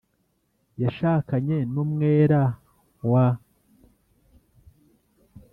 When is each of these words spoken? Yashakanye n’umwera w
Yashakanye 0.83 1.57
n’umwera 1.73 2.41
w 3.09 3.11